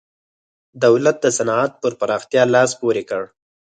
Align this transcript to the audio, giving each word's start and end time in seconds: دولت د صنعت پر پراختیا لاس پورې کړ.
دولت 0.83 1.15
د 1.21 1.25
صنعت 1.37 1.71
پر 1.81 1.91
پراختیا 1.99 2.43
لاس 2.53 2.71
پورې 2.81 3.03
کړ. 3.09 3.23